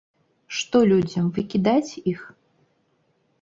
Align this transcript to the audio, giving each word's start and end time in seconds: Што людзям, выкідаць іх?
Што 0.59 0.77
людзям, 0.91 1.27
выкідаць 1.35 1.97
іх? 2.13 2.25